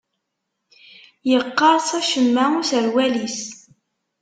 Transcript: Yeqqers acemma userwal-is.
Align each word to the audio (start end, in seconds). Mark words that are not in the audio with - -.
Yeqqers 1.31 1.87
acemma 1.99 2.45
userwal-is. 2.59 3.39